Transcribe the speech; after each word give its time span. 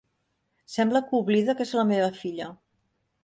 Sembla 0.75 1.01
que 1.11 1.19
oblida 1.25 1.55
que 1.59 1.67
és 1.69 1.75
la 1.81 1.85
meva 1.91 2.09
filla. 2.23 2.49